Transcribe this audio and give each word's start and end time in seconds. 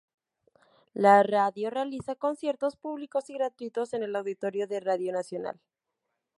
La 0.95 1.21
radio 1.21 1.69
realiza 1.69 2.15
conciertos 2.15 2.75
públicos 2.75 3.29
y 3.29 3.35
gratuitos 3.35 3.93
en 3.93 4.01
el 4.01 4.15
Auditorio 4.15 4.65
de 4.65 4.79
Radio 4.79 5.13
Nacional. 5.13 5.61